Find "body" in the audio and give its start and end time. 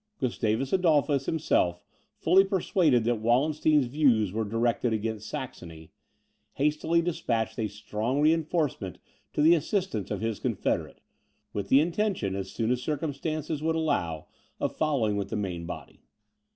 15.67-15.99